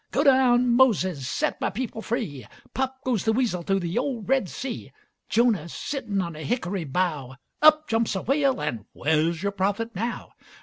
[0.09, 4.49] Go down Moses, set my people free; Pop goes the weasel thu' the old Red
[4.49, 4.91] Sea!
[5.29, 10.31] Jonah sittin' on a hickory bough, Up jumps a whale an' where's yore prophet now?